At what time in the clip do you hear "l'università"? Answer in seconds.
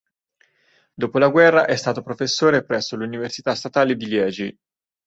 2.95-3.53